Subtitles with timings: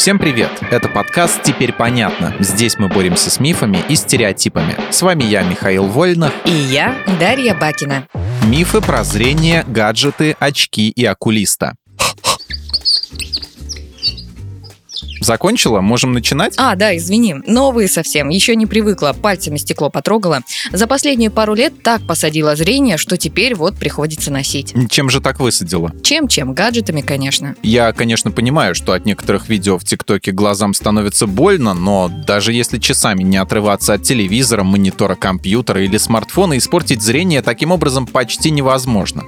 [0.00, 0.48] Всем привет!
[0.70, 2.34] Это подкаст «Теперь понятно».
[2.40, 4.74] Здесь мы боремся с мифами и стереотипами.
[4.90, 6.32] С вами я, Михаил Вольнах.
[6.46, 8.08] И я, Дарья Бакина.
[8.46, 11.74] Мифы про зрение, гаджеты, очки и окулиста.
[15.20, 15.80] Закончила?
[15.80, 16.54] Можем начинать?
[16.56, 17.36] А, да, извини.
[17.46, 18.28] Новые совсем.
[18.28, 19.12] Еще не привыкла.
[19.12, 20.40] Пальцами стекло потрогала.
[20.72, 24.74] За последние пару лет так посадила зрение, что теперь вот приходится носить.
[24.90, 25.92] Чем же так высадила?
[26.02, 26.54] Чем-чем?
[26.54, 27.54] Гаджетами, конечно.
[27.62, 32.78] Я, конечно, понимаю, что от некоторых видео в ТикТоке глазам становится больно, но даже если
[32.78, 39.24] часами не отрываться от телевизора, монитора компьютера или смартфона, испортить зрение таким образом почти невозможно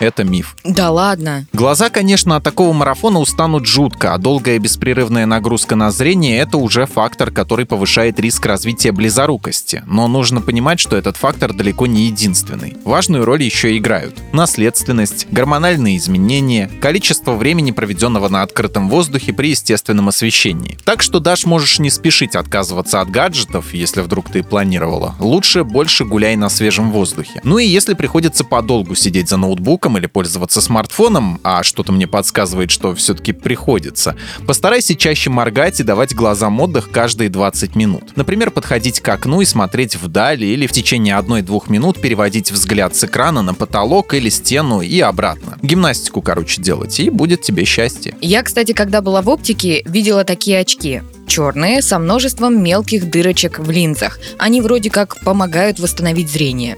[0.00, 0.56] это миф.
[0.64, 1.46] Да ладно.
[1.52, 6.86] Глаза, конечно, от такого марафона устанут жутко, а долгая беспрерывная нагрузка на зрение— это уже
[6.86, 9.82] фактор, который повышает риск развития близорукости.
[9.86, 12.76] Но нужно понимать, что этот фактор далеко не единственный.
[12.84, 20.08] Важную роль еще играют наследственность, гормональные изменения, количество времени, проведенного на открытом воздухе при естественном
[20.08, 20.78] освещении.
[20.84, 25.14] Так что даже можешь не спешить отказываться от гаджетов, если вдруг ты планировала.
[25.18, 27.40] Лучше больше гуляй на свежем воздухе.
[27.44, 32.06] Ну и если приходится подолгу сидеть за ноутбуком, ноутбуком или пользоваться смартфоном, а что-то мне
[32.06, 38.16] подсказывает, что все-таки приходится, постарайся чаще моргать и давать глазам отдых каждые 20 минут.
[38.16, 43.04] Например, подходить к окну и смотреть вдаль или в течение 1-2 минут переводить взгляд с
[43.04, 45.58] экрана на потолок или стену и обратно.
[45.62, 48.14] Гимнастику, короче, делать, и будет тебе счастье.
[48.20, 53.68] Я, кстати, когда была в оптике, видела такие очки черные, со множеством мелких дырочек в
[53.68, 54.20] линзах.
[54.38, 56.76] Они вроде как помогают восстановить зрение.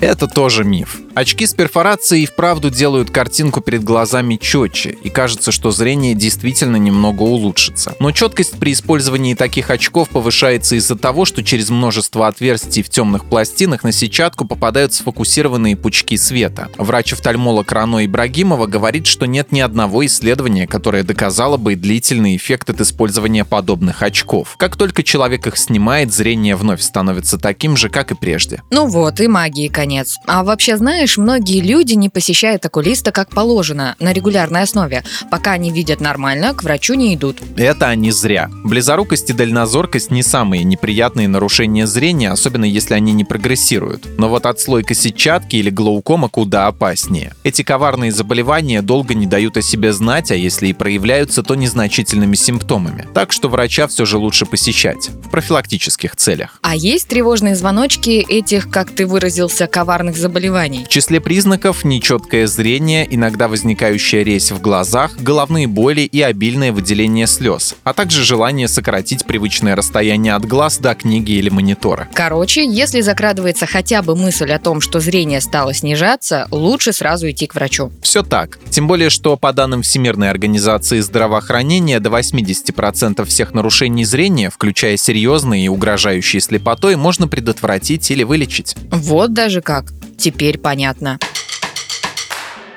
[0.00, 1.00] Это тоже миф.
[1.18, 7.22] Очки с перфорацией вправду делают картинку перед глазами четче, и кажется, что зрение действительно немного
[7.22, 7.96] улучшится.
[7.98, 13.24] Но четкость при использовании таких очков повышается из-за того, что через множество отверстий в темных
[13.24, 16.68] пластинах на сетчатку попадают сфокусированные пучки света.
[16.78, 22.80] Врач-офтальмолог Рано Ибрагимова говорит, что нет ни одного исследования, которое доказало бы длительный эффект от
[22.80, 24.54] использования подобных очков.
[24.56, 28.62] Как только человек их снимает, зрение вновь становится таким же, как и прежде.
[28.70, 30.14] Ну вот, и магии конец.
[30.24, 35.04] А вообще знаешь, знаешь, многие люди не посещают окулиста как положено, на регулярной основе.
[35.30, 37.38] Пока они видят нормально, к врачу не идут.
[37.56, 38.50] Это они зря.
[38.64, 44.06] Близорукость и дальнозоркость не самые неприятные нарушения зрения, особенно если они не прогрессируют.
[44.18, 47.34] Но вот отслойка сетчатки или глаукома куда опаснее.
[47.44, 52.34] Эти коварные заболевания долго не дают о себе знать, а если и проявляются, то незначительными
[52.34, 53.06] симптомами.
[53.14, 56.58] Так что врача все же лучше посещать в профилактических целях.
[56.62, 60.86] А есть тревожные звоночки этих, как ты выразился, коварных заболеваний?
[60.98, 67.76] Числе признаков нечеткое зрение, иногда возникающая резь в глазах, головные боли и обильное выделение слез,
[67.84, 72.08] а также желание сократить привычное расстояние от глаз до книги или монитора.
[72.12, 77.46] Короче, если закрадывается хотя бы мысль о том, что зрение стало снижаться, лучше сразу идти
[77.46, 77.92] к врачу.
[78.02, 78.58] Все так.
[78.68, 85.66] Тем более, что по данным Всемирной организации здравоохранения, до 80% всех нарушений зрения, включая серьезные
[85.66, 88.74] и угрожающие слепотой, можно предотвратить или вылечить.
[88.90, 89.92] Вот даже как.
[90.18, 91.20] Теперь понятно.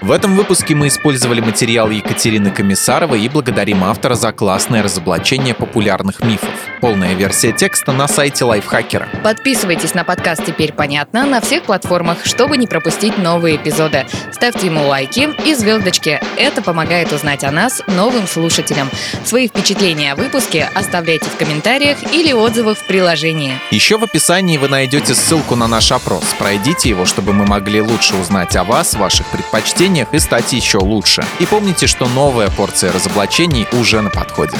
[0.00, 6.22] В этом выпуске мы использовали материал Екатерины Комиссаровой и благодарим автора за классное разоблачение популярных
[6.22, 6.50] мифов.
[6.80, 9.08] Полная версия текста на сайте Лайфхакера.
[9.24, 14.06] Подписывайтесь на подкаст «Теперь понятно» на всех платформах, чтобы не пропустить новые эпизоды.
[14.30, 16.20] Ставьте ему лайки и звездочки.
[16.36, 18.90] Это помогает узнать о нас новым слушателям.
[19.24, 23.54] Свои впечатления о выпуске оставляйте в комментариях или отзывах в приложении.
[23.72, 26.22] Еще в описании вы найдете ссылку на наш опрос.
[26.38, 31.24] Пройдите его, чтобы мы могли лучше узнать о вас, ваших предпочтениях и стать еще лучше.
[31.40, 34.56] И помните, что новая порция разоблачений уже на подходе.